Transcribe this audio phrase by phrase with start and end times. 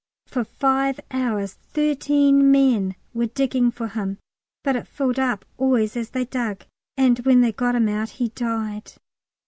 [0.25, 4.17] For five hours thirteen men were digging for him,
[4.63, 6.65] but it filled up always as they dug,
[6.97, 8.93] and when they got him out he died.